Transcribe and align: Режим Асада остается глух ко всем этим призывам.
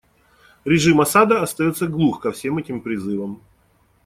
Режим 0.65 0.99
Асада 0.99 1.43
остается 1.43 1.85
глух 1.85 2.21
ко 2.21 2.31
всем 2.31 2.57
этим 2.57 2.81
призывам. 2.81 3.39